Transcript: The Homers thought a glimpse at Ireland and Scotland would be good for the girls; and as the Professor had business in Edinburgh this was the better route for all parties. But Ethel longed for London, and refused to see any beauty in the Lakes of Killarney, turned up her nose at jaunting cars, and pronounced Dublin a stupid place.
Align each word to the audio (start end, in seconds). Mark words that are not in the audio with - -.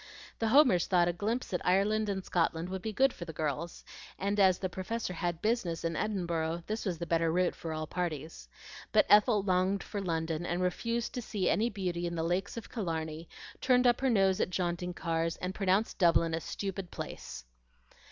The 0.39 0.47
Homers 0.47 0.87
thought 0.87 1.07
a 1.07 1.13
glimpse 1.13 1.53
at 1.53 1.63
Ireland 1.63 2.09
and 2.09 2.25
Scotland 2.25 2.69
would 2.69 2.81
be 2.81 2.91
good 2.91 3.13
for 3.13 3.25
the 3.25 3.31
girls; 3.33 3.85
and 4.17 4.39
as 4.39 4.57
the 4.57 4.67
Professor 4.67 5.13
had 5.13 5.43
business 5.43 5.83
in 5.83 5.95
Edinburgh 5.95 6.63
this 6.65 6.87
was 6.87 6.97
the 6.97 7.05
better 7.05 7.31
route 7.31 7.53
for 7.53 7.71
all 7.71 7.85
parties. 7.85 8.49
But 8.91 9.05
Ethel 9.09 9.43
longed 9.43 9.83
for 9.83 10.01
London, 10.01 10.43
and 10.43 10.59
refused 10.59 11.13
to 11.13 11.21
see 11.21 11.47
any 11.51 11.69
beauty 11.69 12.07
in 12.07 12.15
the 12.15 12.23
Lakes 12.23 12.57
of 12.57 12.71
Killarney, 12.71 13.29
turned 13.61 13.85
up 13.85 14.01
her 14.01 14.09
nose 14.09 14.41
at 14.41 14.49
jaunting 14.49 14.95
cars, 14.95 15.35
and 15.35 15.53
pronounced 15.53 15.99
Dublin 15.99 16.33
a 16.33 16.41
stupid 16.41 16.89
place. 16.89 17.45